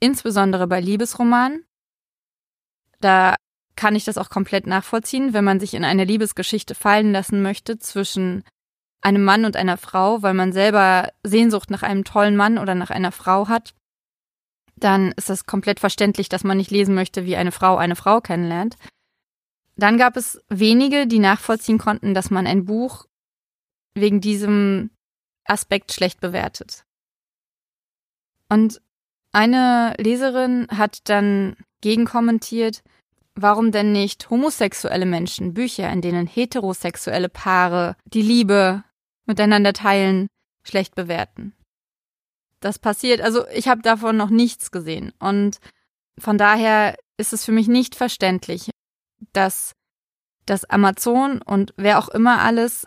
insbesondere 0.00 0.66
bei 0.66 0.80
Liebesromanen. 0.80 1.64
Da 3.00 3.36
kann 3.76 3.96
ich 3.96 4.04
das 4.04 4.18
auch 4.18 4.28
komplett 4.28 4.66
nachvollziehen, 4.66 5.32
wenn 5.32 5.44
man 5.44 5.60
sich 5.60 5.74
in 5.74 5.84
eine 5.84 6.04
Liebesgeschichte 6.04 6.74
fallen 6.74 7.12
lassen 7.12 7.42
möchte 7.42 7.78
zwischen 7.78 8.44
einem 9.02 9.24
Mann 9.24 9.44
und 9.44 9.56
einer 9.56 9.76
Frau, 9.76 10.22
weil 10.22 10.34
man 10.34 10.52
selber 10.52 11.10
Sehnsucht 11.22 11.70
nach 11.70 11.82
einem 11.82 12.04
tollen 12.04 12.36
Mann 12.36 12.58
oder 12.58 12.74
nach 12.74 12.90
einer 12.90 13.12
Frau 13.12 13.48
hat, 13.48 13.74
dann 14.76 15.12
ist 15.12 15.30
es 15.30 15.46
komplett 15.46 15.80
verständlich, 15.80 16.28
dass 16.28 16.44
man 16.44 16.56
nicht 16.56 16.70
lesen 16.70 16.94
möchte, 16.94 17.24
wie 17.24 17.36
eine 17.36 17.52
Frau 17.52 17.76
eine 17.76 17.96
Frau 17.96 18.20
kennenlernt. 18.20 18.76
Dann 19.76 19.98
gab 19.98 20.16
es 20.16 20.40
wenige, 20.48 21.06
die 21.06 21.18
nachvollziehen 21.18 21.78
konnten, 21.78 22.14
dass 22.14 22.30
man 22.30 22.46
ein 22.46 22.64
Buch 22.64 23.06
wegen 23.94 24.20
diesem 24.20 24.90
Aspekt 25.44 25.92
schlecht 25.92 26.20
bewertet. 26.20 26.84
Und 28.48 28.80
eine 29.32 29.94
Leserin 29.98 30.66
hat 30.70 31.08
dann 31.08 31.56
gegenkommentiert, 31.80 32.82
warum 33.34 33.72
denn 33.72 33.92
nicht 33.92 34.28
homosexuelle 34.28 35.06
Menschen 35.06 35.54
Bücher, 35.54 35.90
in 35.90 36.02
denen 36.02 36.26
heterosexuelle 36.26 37.28
Paare 37.28 37.96
die 38.04 38.22
Liebe 38.22 38.84
miteinander 39.30 39.72
teilen, 39.72 40.26
schlecht 40.62 40.94
bewerten. 40.94 41.54
Das 42.60 42.78
passiert, 42.78 43.22
also 43.22 43.46
ich 43.48 43.68
habe 43.68 43.80
davon 43.80 44.16
noch 44.16 44.28
nichts 44.28 44.70
gesehen 44.70 45.12
und 45.18 45.58
von 46.18 46.36
daher 46.36 46.96
ist 47.16 47.32
es 47.32 47.44
für 47.44 47.52
mich 47.52 47.68
nicht 47.68 47.94
verständlich, 47.94 48.70
dass 49.32 49.72
dass 50.46 50.64
Amazon 50.64 51.40
und 51.42 51.72
wer 51.76 51.98
auch 51.98 52.08
immer 52.08 52.40
alles 52.40 52.86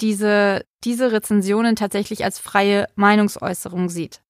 diese, 0.00 0.64
diese 0.84 1.12
Rezensionen 1.12 1.76
tatsächlich 1.76 2.24
als 2.24 2.38
freie 2.38 2.88
Meinungsäußerung 2.96 3.88
sieht. 3.88 4.20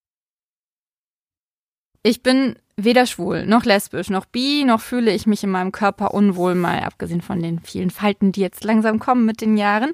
Ich 2.03 2.23
bin 2.23 2.55
weder 2.77 3.05
schwul, 3.05 3.45
noch 3.45 3.65
lesbisch, 3.65 4.09
noch 4.09 4.25
bi, 4.25 4.63
noch 4.65 4.81
fühle 4.81 5.11
ich 5.11 5.25
mich 5.27 5.43
in 5.43 5.49
meinem 5.49 5.71
Körper 5.71 6.13
unwohl, 6.13 6.55
mal 6.55 6.79
abgesehen 6.81 7.21
von 7.21 7.41
den 7.41 7.59
vielen 7.59 7.89
Falten, 7.89 8.31
die 8.31 8.41
jetzt 8.41 8.63
langsam 8.63 8.99
kommen 8.99 9.25
mit 9.25 9.41
den 9.41 9.57
Jahren. 9.57 9.93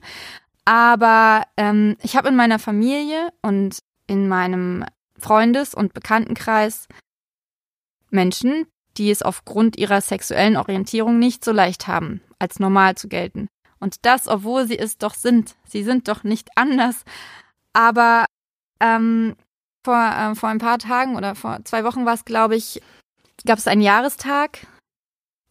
Aber 0.66 1.44
ähm, 1.58 1.96
ich 2.02 2.16
habe 2.16 2.30
in 2.30 2.36
meiner 2.36 2.60
Familie 2.60 3.32
und 3.42 3.80
in 4.08 4.28
meinem 4.28 4.84
Freundes- 5.20 5.76
und 5.76 5.94
Bekanntenkreis 5.94 6.88
Menschen, 8.10 8.68
die 8.98 9.12
es 9.12 9.22
aufgrund 9.22 9.78
ihrer 9.78 10.02
sexuellen 10.02 10.58
Orientierung 10.58 11.20
nicht 11.20 11.44
so 11.46 11.52
leicht 11.52 11.88
haben, 11.88 12.22
als 12.40 12.60
normal 12.60 12.96
zu 12.96 13.08
gelten. 13.08 13.48
Und 13.80 14.06
das, 14.06 14.28
obwohl 14.28 14.68
sie 14.68 14.80
es 14.80 14.98
doch 14.98 15.14
sind. 15.14 15.56
Sie 15.68 15.84
sind 15.84 16.08
doch 16.08 16.24
nicht 16.24 16.50
anders. 16.56 17.04
Aber 17.74 18.26
ähm, 18.80 19.36
vor, 19.84 19.96
äh, 19.96 20.36
vor 20.36 20.50
ein 20.50 20.60
paar 20.60 20.80
Tagen 20.80 21.16
oder 21.16 21.36
vor 21.36 21.60
zwei 21.66 21.84
Wochen 21.84 22.06
war 22.06 22.14
es, 22.14 22.26
glaube 22.26 22.56
ich, 22.56 22.82
gab 23.46 23.60
es 23.60 23.68
einen 23.68 23.82
Jahrestag 23.82 24.66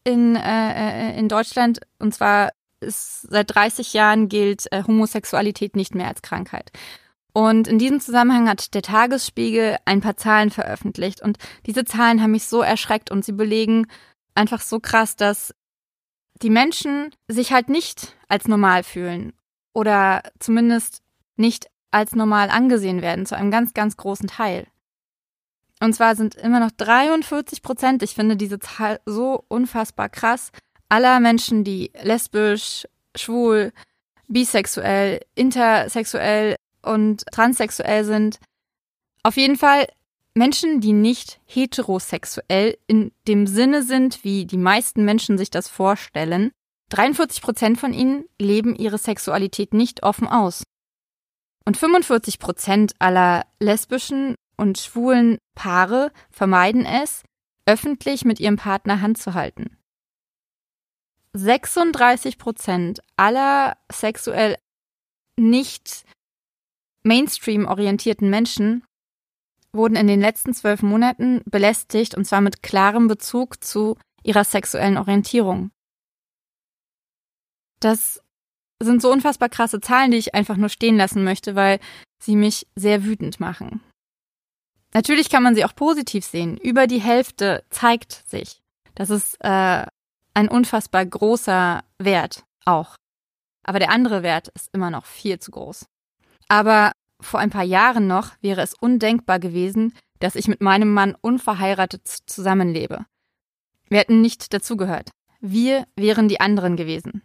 in, 0.05 0.37
äh, 0.37 1.11
äh, 1.11 1.19
in 1.19 1.29
Deutschland. 1.29 1.81
Und 1.99 2.15
zwar 2.15 2.51
ist 2.85 3.23
seit 3.23 3.55
30 3.55 3.93
Jahren 3.93 4.29
gilt 4.29 4.71
äh, 4.73 4.85
Homosexualität 4.85 5.77
nicht 5.77 5.95
mehr 5.95 6.09
als 6.09 6.23
Krankheit. 6.23 6.71
Und 7.33 7.67
in 7.67 7.79
diesem 7.79 7.99
Zusammenhang 7.99 8.49
hat 8.49 8.75
der 8.75 8.83
Tagesspiegel 8.83 9.79
ein 9.85 10.01
paar 10.01 10.17
Zahlen 10.17 10.51
veröffentlicht. 10.51 11.21
Und 11.21 11.39
diese 11.67 11.85
Zahlen 11.85 12.23
haben 12.23 12.31
mich 12.31 12.47
so 12.47 12.63
erschreckt 12.63 13.11
und 13.11 13.25
sie 13.25 13.33
belegen 13.33 13.89
einfach 14.37 14.61
so 14.61 14.79
krass, 14.79 15.17
dass 15.17 15.53
die 16.43 16.51
Menschen 16.51 17.11
sich 17.27 17.53
halt 17.53 17.69
nicht 17.69 18.17
als 18.29 18.47
normal 18.47 18.85
fühlen 18.85 19.33
oder 19.73 20.23
zumindest 20.39 21.03
nicht 21.37 21.69
als 21.91 22.15
normal 22.15 22.51
angesehen 22.51 23.03
werden, 23.03 23.27
zu 23.27 23.37
einem 23.37 23.51
ganz, 23.51 23.75
ganz 23.75 23.97
großen 23.97 24.29
Teil. 24.29 24.67
Und 25.81 25.93
zwar 25.93 26.17
sind 26.17 26.35
immer 26.37 26.61
noch 26.61 26.71
43 26.71 27.63
Prozent, 27.63 28.03
ich 28.03 28.15
finde 28.15 28.37
diese 28.37 28.59
Zahl 28.59 29.01
so 29.07 29.45
unfassbar 29.49 30.09
krass, 30.09 30.51
aller 30.95 31.19
Menschen, 31.19 31.65
die 31.65 31.91
lesbisch, 32.05 32.87
schwul, 33.17 33.73
bisexuell, 34.29 35.21
intersexuell 35.35 36.55
und 36.83 37.27
transsexuell 37.33 38.05
sind, 38.05 38.39
auf 39.25 39.37
jeden 39.37 39.57
Fall 39.57 39.89
Menschen, 40.35 40.81
die 40.81 40.93
nicht 40.93 41.41
heterosexuell 41.47 42.79
in 42.87 43.11
dem 43.27 43.49
Sinne 43.49 43.83
sind, 43.83 44.23
wie 44.23 44.47
die 44.47 44.57
meisten 44.57 45.05
Menschen 45.05 45.37
sich 45.37 45.51
das 45.51 45.69
vorstellen, 45.69 46.53
43 46.91 47.43
Prozent 47.43 47.81
von 47.81 47.93
ihnen 47.93 48.27
leben 48.41 48.77
ihre 48.77 48.99
Sexualität 48.99 49.75
nicht 49.75 50.05
offen 50.05 50.29
aus. 50.29 50.63
Und 51.65 51.77
45 51.77 52.39
Prozent 52.39 52.93
aller 53.01 53.47
lesbischen 53.59 54.37
und 54.57 54.79
schwulen 54.79 55.39
Paare 55.57 56.13
vermeiden 56.31 56.87
es, 56.87 57.23
öffentlich 57.67 58.25
mit 58.25 58.39
ihrem 58.39 58.57
Partner 58.57 59.01
Hand 59.01 59.19
zu 59.19 59.35
halten. 59.35 59.77
36 61.35 62.39
Prozent 62.39 63.01
aller 63.17 63.77
sexuell 63.91 64.57
nicht 65.37 66.05
Mainstream 67.03 67.67
orientierten 67.67 68.31
Menschen 68.31 68.85
wurden 69.73 69.97
in 69.97 70.07
den 70.07 70.21
letzten 70.21 70.55
zwölf 70.55 70.83
Monaten 70.83 71.43
belästigt 71.45 72.17
und 72.17 72.25
zwar 72.25 72.41
mit 72.41 72.63
klarem 72.63 73.09
Bezug 73.09 73.63
zu 73.63 73.99
ihrer 74.23 74.45
sexuellen 74.45 74.97
Orientierung. 74.97 75.71
Das 77.81 78.23
sind 78.81 79.03
so 79.03 79.11
unfassbar 79.11 79.49
krasse 79.49 79.81
Zahlen, 79.81 80.13
die 80.13 80.19
ich 80.19 80.35
einfach 80.35 80.57
nur 80.57 80.69
stehen 80.69 80.97
lassen 80.97 81.25
möchte, 81.25 81.55
weil 81.55 81.81
sie 82.23 82.37
mich 82.37 82.67
sehr 82.77 83.05
wütend 83.05 83.41
machen. 83.41 83.83
Natürlich 84.95 85.29
kann 85.29 85.43
man 85.43 85.57
sie 85.57 85.65
auch 85.65 85.75
positiv 85.75 86.25
sehen. 86.25 86.57
Über 86.57 86.87
die 86.87 87.01
Hälfte 87.01 87.65
zeigt 87.69 88.13
sich. 88.29 88.63
Das 88.95 89.11
ist 89.11 89.37
äh, 89.41 89.87
ein 90.35 90.49
unfassbar 90.49 91.07
großer 91.07 91.83
Wert 91.99 92.45
auch. 92.65 92.97
Aber 93.65 93.79
der 93.79 93.91
andere 93.91 94.23
Wert 94.23 94.49
ist 94.49 94.69
immer 94.73 94.91
noch 94.91 95.07
viel 95.07 95.39
zu 95.39 95.51
groß. 95.51 95.87
Aber 96.49 96.93
vor 97.21 97.41
ein 97.41 97.51
paar 97.51 97.65
Jahren 97.65 98.07
noch 98.07 98.33
wäre 98.43 98.61
es 98.61 98.75
undenkbar 98.75 99.39
gewesen, 99.39 99.95
dass 100.19 100.35
ich 100.35 100.49
mit 100.49 100.61
meinem 100.61 100.93
Mann 100.93 101.17
unverheiratet 101.21 102.07
zusammenlebe. 102.27 103.07
Wir 103.89 103.99
hätten 103.99 104.21
nicht 104.21 104.53
dazugehört. 104.53 105.11
Wir 105.41 105.87
wären 105.97 106.29
die 106.29 106.41
anderen 106.41 106.77
gewesen. 106.77 107.23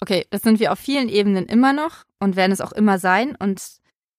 Okay, 0.00 0.26
das 0.30 0.42
sind 0.42 0.60
wir 0.60 0.72
auf 0.72 0.78
vielen 0.78 1.08
Ebenen 1.08 1.46
immer 1.46 1.72
noch 1.72 2.04
und 2.18 2.36
werden 2.36 2.52
es 2.52 2.60
auch 2.60 2.72
immer 2.72 2.98
sein 2.98 3.36
und 3.36 3.62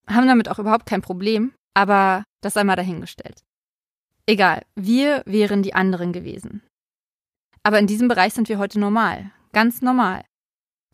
haben 0.07 0.27
damit 0.27 0.49
auch 0.49 0.59
überhaupt 0.59 0.85
kein 0.85 1.01
Problem, 1.01 1.53
aber 1.73 2.23
das 2.41 2.53
sei 2.53 2.63
mal 2.63 2.75
dahingestellt. 2.75 3.41
Egal, 4.27 4.63
wir 4.75 5.23
wären 5.25 5.63
die 5.63 5.73
anderen 5.73 6.13
gewesen. 6.13 6.61
Aber 7.63 7.79
in 7.79 7.87
diesem 7.87 8.07
Bereich 8.07 8.33
sind 8.33 8.49
wir 8.49 8.57
heute 8.57 8.79
normal, 8.79 9.31
ganz 9.53 9.81
normal. 9.81 10.23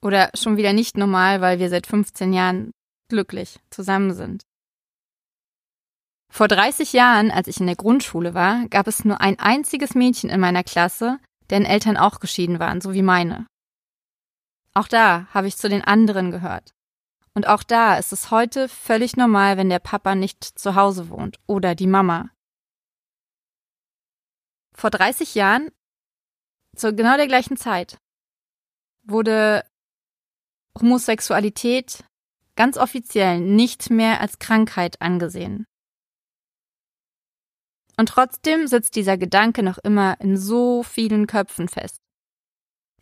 Oder 0.01 0.29
schon 0.35 0.57
wieder 0.57 0.73
nicht 0.73 0.97
normal, 0.97 1.41
weil 1.41 1.59
wir 1.59 1.69
seit 1.69 1.87
15 1.87 2.33
Jahren 2.33 2.71
glücklich 3.09 3.59
zusammen 3.69 4.13
sind. 4.13 4.43
Vor 6.29 6.47
30 6.47 6.93
Jahren, 6.93 7.31
als 7.31 7.47
ich 7.47 7.59
in 7.59 7.67
der 7.67 7.77
Grundschule 7.77 8.33
war, 8.33 8.67
gab 8.67 8.87
es 8.87 9.05
nur 9.05 9.21
ein 9.21 9.39
einziges 9.39 9.95
Mädchen 9.95 10.29
in 10.29 10.39
meiner 10.39 10.63
Klasse, 10.63 11.19
deren 11.49 11.65
Eltern 11.65 11.97
auch 11.97 12.19
geschieden 12.19 12.59
waren, 12.59 12.81
so 12.81 12.93
wie 12.93 13.01
meine. 13.01 13.47
Auch 14.73 14.87
da 14.87 15.27
habe 15.33 15.47
ich 15.47 15.57
zu 15.57 15.69
den 15.69 15.83
anderen 15.83 16.31
gehört. 16.31 16.71
Und 17.33 17.47
auch 17.47 17.63
da 17.63 17.97
ist 17.97 18.11
es 18.13 18.29
heute 18.29 18.67
völlig 18.67 19.15
normal, 19.15 19.57
wenn 19.57 19.69
der 19.69 19.79
Papa 19.79 20.15
nicht 20.15 20.43
zu 20.43 20.75
Hause 20.75 21.09
wohnt 21.09 21.39
oder 21.47 21.75
die 21.75 21.87
Mama. 21.87 22.29
Vor 24.75 24.89
30 24.89 25.33
Jahren, 25.33 25.71
zu 26.77 26.93
genau 26.93 27.17
der 27.17 27.27
gleichen 27.27 27.57
Zeit, 27.57 27.97
wurde 29.03 29.63
Homosexualität 30.79 32.03
ganz 32.55 32.77
offiziell 32.77 33.39
nicht 33.39 33.89
mehr 33.89 34.21
als 34.21 34.39
Krankheit 34.39 35.01
angesehen. 35.01 35.65
Und 37.97 38.09
trotzdem 38.09 38.67
sitzt 38.67 38.95
dieser 38.95 39.17
Gedanke 39.17 39.63
noch 39.63 39.79
immer 39.79 40.19
in 40.19 40.37
so 40.37 40.83
vielen 40.83 41.25
Köpfen 41.25 41.67
fest. 41.67 41.97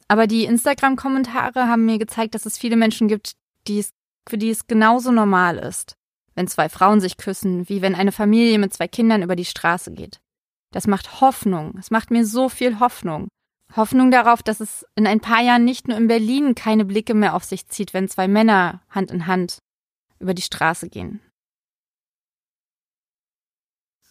Aber 0.07 0.27
die 0.27 0.45
Instagram-Kommentare 0.45 1.67
haben 1.67 1.85
mir 1.85 1.97
gezeigt, 1.97 2.35
dass 2.35 2.45
es 2.45 2.57
viele 2.57 2.77
Menschen 2.77 3.07
gibt, 3.07 3.33
die 3.67 3.79
es, 3.79 3.89
für 4.29 4.37
die 4.37 4.51
es 4.51 4.67
genauso 4.67 5.11
normal 5.11 5.57
ist, 5.57 5.95
wenn 6.35 6.47
zwei 6.47 6.69
Frauen 6.69 7.01
sich 7.01 7.17
küssen, 7.17 7.67
wie 7.67 7.81
wenn 7.81 7.95
eine 7.95 8.11
Familie 8.11 8.59
mit 8.59 8.73
zwei 8.73 8.87
Kindern 8.87 9.23
über 9.23 9.35
die 9.35 9.45
Straße 9.45 9.91
geht. 9.91 10.19
Das 10.71 10.87
macht 10.87 11.21
Hoffnung. 11.21 11.75
Es 11.79 11.91
macht 11.91 12.11
mir 12.11 12.25
so 12.25 12.49
viel 12.49 12.79
Hoffnung. 12.79 13.27
Hoffnung 13.75 14.11
darauf, 14.11 14.43
dass 14.43 14.59
es 14.59 14.85
in 14.95 15.07
ein 15.07 15.19
paar 15.19 15.41
Jahren 15.41 15.65
nicht 15.65 15.87
nur 15.87 15.97
in 15.97 16.07
Berlin 16.07 16.55
keine 16.55 16.85
Blicke 16.85 17.13
mehr 17.13 17.35
auf 17.35 17.43
sich 17.43 17.67
zieht, 17.67 17.93
wenn 17.93 18.07
zwei 18.07 18.27
Männer 18.27 18.81
Hand 18.89 19.11
in 19.11 19.27
Hand 19.27 19.59
über 20.19 20.33
die 20.33 20.41
Straße 20.41 20.89
gehen. 20.89 21.21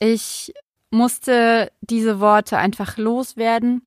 Ich 0.00 0.52
musste 0.90 1.73
diese 1.80 2.20
Worte 2.20 2.58
einfach 2.58 2.99
loswerden 2.99 3.82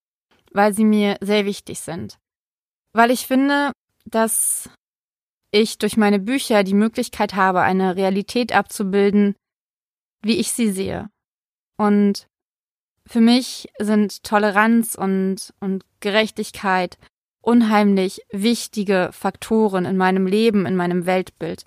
weil 0.57 0.73
sie 0.73 0.85
mir 0.85 1.17
sehr 1.21 1.45
wichtig 1.45 1.79
sind. 1.79 2.17
Weil 2.93 3.11
ich 3.11 3.27
finde, 3.27 3.71
dass 4.05 4.69
ich 5.51 5.77
durch 5.77 5.97
meine 5.97 6.19
Bücher 6.19 6.63
die 6.63 6.73
Möglichkeit 6.73 7.35
habe, 7.35 7.61
eine 7.61 7.95
Realität 7.95 8.53
abzubilden, 8.53 9.35
wie 10.21 10.37
ich 10.37 10.51
sie 10.51 10.71
sehe. 10.71 11.09
Und 11.77 12.27
für 13.07 13.21
mich 13.21 13.69
sind 13.79 14.23
Toleranz 14.23 14.95
und, 14.95 15.53
und 15.59 15.83
Gerechtigkeit 15.99 16.97
unheimlich 17.41 18.21
wichtige 18.31 19.09
Faktoren 19.13 19.85
in 19.85 19.95
meinem 19.95 20.27
Leben, 20.27 20.65
in 20.65 20.75
meinem 20.75 21.05
Weltbild. 21.05 21.65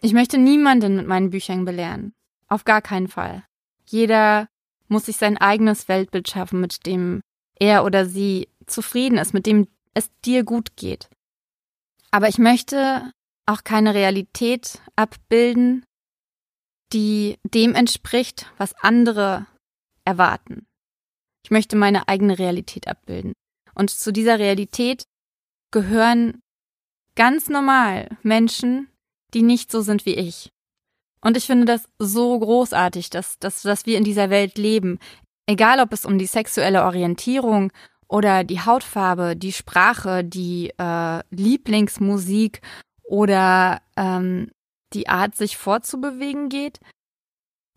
Ich 0.00 0.12
möchte 0.12 0.38
niemanden 0.38 0.96
mit 0.96 1.06
meinen 1.06 1.30
Büchern 1.30 1.64
belehren. 1.64 2.14
Auf 2.48 2.64
gar 2.64 2.82
keinen 2.82 3.08
Fall. 3.08 3.44
Jeder 3.84 4.48
muss 4.88 5.06
sich 5.06 5.16
sein 5.16 5.36
eigenes 5.36 5.88
Weltbild 5.88 6.28
schaffen, 6.28 6.60
mit 6.60 6.86
dem 6.86 7.20
er 7.60 7.84
oder 7.84 8.06
sie 8.06 8.48
zufrieden 8.66 9.18
ist, 9.18 9.34
mit 9.34 9.46
dem 9.46 9.68
es 9.94 10.10
dir 10.24 10.44
gut 10.44 10.76
geht. 10.76 11.08
Aber 12.10 12.28
ich 12.28 12.38
möchte 12.38 13.12
auch 13.46 13.64
keine 13.64 13.94
Realität 13.94 14.80
abbilden, 14.96 15.84
die 16.92 17.36
dem 17.44 17.74
entspricht, 17.74 18.50
was 18.56 18.74
andere 18.82 19.46
erwarten. 20.08 20.66
Ich 21.44 21.50
möchte 21.50 21.76
meine 21.76 22.08
eigene 22.08 22.38
Realität 22.38 22.88
abbilden. 22.88 23.32
Und 23.74 23.90
zu 23.90 24.12
dieser 24.12 24.38
Realität 24.38 25.04
gehören 25.70 26.40
ganz 27.14 27.48
normal 27.48 28.08
Menschen, 28.22 28.88
die 29.34 29.42
nicht 29.42 29.70
so 29.70 29.80
sind 29.80 30.06
wie 30.06 30.14
ich. 30.14 30.50
Und 31.20 31.36
ich 31.36 31.46
finde 31.46 31.66
das 31.66 31.88
so 31.98 32.38
großartig, 32.38 33.10
dass, 33.10 33.38
dass, 33.38 33.62
dass 33.62 33.86
wir 33.86 33.98
in 33.98 34.04
dieser 34.04 34.30
Welt 34.30 34.56
leben, 34.56 34.98
Egal, 35.48 35.80
ob 35.80 35.94
es 35.94 36.04
um 36.04 36.18
die 36.18 36.26
sexuelle 36.26 36.84
Orientierung 36.84 37.72
oder 38.06 38.44
die 38.44 38.60
Hautfarbe, 38.60 39.34
die 39.34 39.54
Sprache, 39.54 40.22
die 40.22 40.74
äh, 40.76 41.22
Lieblingsmusik 41.30 42.60
oder 43.02 43.80
ähm, 43.96 44.50
die 44.92 45.08
Art, 45.08 45.36
sich 45.36 45.56
fortzubewegen 45.56 46.50
geht. 46.50 46.80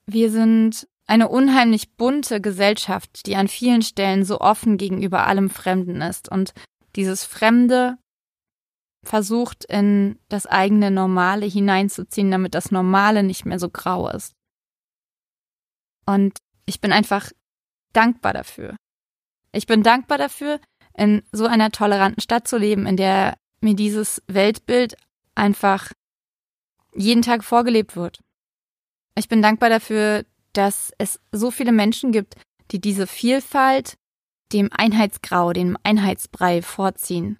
Wir 0.05 0.31
sind 0.31 0.89
eine 1.07 1.27
unheimlich 1.27 1.95
bunte 1.95 2.41
Gesellschaft, 2.41 3.25
die 3.25 3.35
an 3.35 3.47
vielen 3.47 3.81
Stellen 3.81 4.23
so 4.23 4.39
offen 4.39 4.77
gegenüber 4.77 5.27
allem 5.27 5.49
Fremden 5.49 6.01
ist 6.01 6.29
und 6.29 6.53
dieses 6.95 7.23
Fremde 7.23 7.97
versucht 9.03 9.65
in 9.65 10.19
das 10.29 10.45
eigene 10.45 10.91
Normale 10.91 11.45
hineinzuziehen, 11.45 12.31
damit 12.31 12.53
das 12.53 12.71
Normale 12.71 13.23
nicht 13.23 13.45
mehr 13.45 13.59
so 13.59 13.69
grau 13.69 14.09
ist. 14.09 14.33
Und 16.05 16.37
ich 16.65 16.81
bin 16.81 16.91
einfach 16.91 17.31
dankbar 17.93 18.33
dafür. 18.33 18.75
Ich 19.51 19.65
bin 19.65 19.83
dankbar 19.83 20.17
dafür, 20.17 20.59
in 20.95 21.23
so 21.31 21.45
einer 21.45 21.71
toleranten 21.71 22.21
Stadt 22.21 22.47
zu 22.47 22.57
leben, 22.57 22.85
in 22.85 22.97
der 22.97 23.37
mir 23.61 23.75
dieses 23.75 24.21
Weltbild 24.27 24.95
einfach 25.35 25.91
jeden 26.93 27.21
Tag 27.21 27.43
vorgelebt 27.43 27.95
wird. 27.95 28.19
Ich 29.15 29.27
bin 29.27 29.41
dankbar 29.41 29.69
dafür, 29.69 30.25
dass 30.53 30.91
es 30.97 31.19
so 31.31 31.51
viele 31.51 31.71
Menschen 31.71 32.11
gibt, 32.11 32.35
die 32.71 32.79
diese 32.79 33.07
Vielfalt 33.07 33.95
dem 34.53 34.69
Einheitsgrau, 34.71 35.53
dem 35.53 35.77
Einheitsbrei 35.83 36.61
vorziehen. 36.61 37.39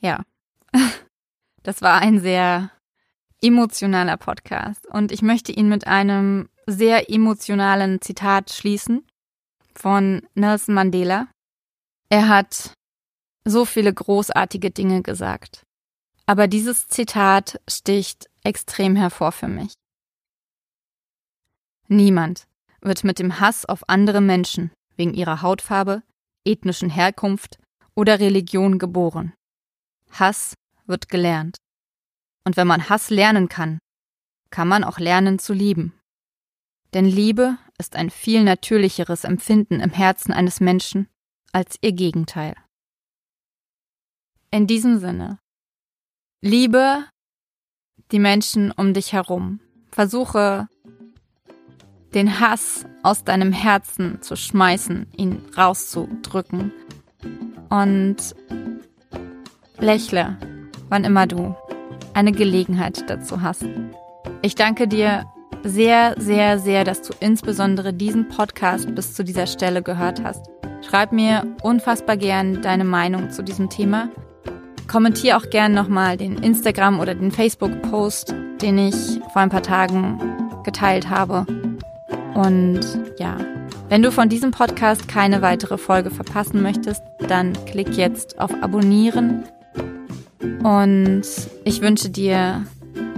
Ja, 0.00 0.24
das 1.62 1.82
war 1.82 2.00
ein 2.00 2.20
sehr 2.20 2.70
emotionaler 3.42 4.16
Podcast 4.16 4.86
und 4.86 5.12
ich 5.12 5.22
möchte 5.22 5.52
ihn 5.52 5.68
mit 5.68 5.86
einem 5.86 6.48
sehr 6.66 7.10
emotionalen 7.10 8.00
Zitat 8.00 8.50
schließen 8.50 9.06
von 9.74 10.26
Nelson 10.34 10.74
Mandela. 10.74 11.28
Er 12.08 12.28
hat 12.28 12.72
so 13.44 13.64
viele 13.64 13.92
großartige 13.92 14.70
Dinge 14.70 15.02
gesagt. 15.02 15.64
Aber 16.26 16.48
dieses 16.48 16.88
Zitat 16.88 17.60
sticht 17.68 18.28
extrem 18.42 18.96
hervor 18.96 19.30
für 19.30 19.48
mich. 19.48 19.74
Niemand 21.88 22.46
wird 22.80 23.04
mit 23.04 23.18
dem 23.18 23.40
Hass 23.40 23.64
auf 23.64 23.88
andere 23.88 24.20
Menschen 24.20 24.70
wegen 24.96 25.14
ihrer 25.14 25.42
Hautfarbe, 25.42 26.02
ethnischen 26.44 26.90
Herkunft 26.90 27.58
oder 27.94 28.20
Religion 28.20 28.78
geboren. 28.78 29.32
Hass 30.10 30.54
wird 30.86 31.08
gelernt. 31.08 31.56
Und 32.44 32.56
wenn 32.56 32.66
man 32.66 32.88
Hass 32.88 33.10
lernen 33.10 33.48
kann, 33.48 33.78
kann 34.50 34.68
man 34.68 34.84
auch 34.84 34.98
lernen 34.98 35.38
zu 35.38 35.52
lieben. 35.52 35.92
Denn 36.94 37.04
Liebe 37.04 37.58
ist 37.78 37.96
ein 37.96 38.10
viel 38.10 38.44
natürlicheres 38.44 39.24
Empfinden 39.24 39.80
im 39.80 39.90
Herzen 39.90 40.32
eines 40.32 40.60
Menschen 40.60 41.08
als 41.52 41.76
ihr 41.82 41.92
Gegenteil. 41.92 42.54
In 44.50 44.66
diesem 44.66 44.98
Sinne, 44.98 45.38
liebe 46.40 47.04
die 48.12 48.20
Menschen 48.20 48.70
um 48.70 48.94
dich 48.94 49.12
herum. 49.12 49.60
Versuche 49.90 50.68
den 52.16 52.40
Hass 52.40 52.86
aus 53.02 53.24
deinem 53.24 53.52
Herzen 53.52 54.22
zu 54.22 54.36
schmeißen, 54.36 55.06
ihn 55.16 55.42
rauszudrücken. 55.56 56.72
Und 57.68 58.16
lächle, 59.78 60.38
wann 60.88 61.04
immer 61.04 61.26
du 61.26 61.54
eine 62.14 62.32
Gelegenheit 62.32 63.10
dazu 63.10 63.42
hast. 63.42 63.66
Ich 64.40 64.54
danke 64.54 64.88
dir 64.88 65.26
sehr, 65.62 66.14
sehr, 66.18 66.58
sehr, 66.58 66.84
dass 66.84 67.02
du 67.02 67.12
insbesondere 67.20 67.92
diesen 67.92 68.28
Podcast 68.28 68.94
bis 68.94 69.12
zu 69.12 69.22
dieser 69.22 69.46
Stelle 69.46 69.82
gehört 69.82 70.22
hast. 70.24 70.48
Schreib 70.88 71.12
mir 71.12 71.46
unfassbar 71.62 72.16
gern 72.16 72.62
deine 72.62 72.84
Meinung 72.84 73.30
zu 73.30 73.42
diesem 73.42 73.68
Thema. 73.68 74.08
Kommentier 74.88 75.36
auch 75.36 75.50
gern 75.50 75.74
nochmal 75.74 76.16
den 76.16 76.38
Instagram 76.38 77.00
oder 77.00 77.14
den 77.14 77.32
Facebook-Post, 77.32 78.34
den 78.62 78.78
ich 78.78 79.20
vor 79.32 79.42
ein 79.42 79.50
paar 79.50 79.62
Tagen 79.62 80.18
geteilt 80.64 81.10
habe. 81.10 81.44
Und 82.36 82.82
ja, 83.18 83.38
wenn 83.88 84.02
du 84.02 84.12
von 84.12 84.28
diesem 84.28 84.50
Podcast 84.50 85.08
keine 85.08 85.40
weitere 85.40 85.78
Folge 85.78 86.10
verpassen 86.10 86.62
möchtest, 86.62 87.00
dann 87.28 87.54
klick 87.64 87.96
jetzt 87.96 88.38
auf 88.38 88.50
Abonnieren. 88.62 89.44
Und 90.62 91.22
ich 91.64 91.80
wünsche 91.80 92.10
dir 92.10 92.66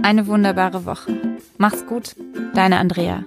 eine 0.03 0.27
wunderbare 0.27 0.85
Woche. 0.85 1.17
Mach's 1.57 1.85
gut, 1.85 2.15
deine 2.53 2.77
Andrea. 2.77 3.25